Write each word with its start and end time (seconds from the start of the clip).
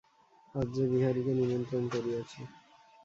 আজ 0.55 0.67
যে 0.75 0.83
বিহারীকে 0.91 1.31
নিমন্ত্রণ 1.39 1.83
করিয়াছি। 1.93 2.39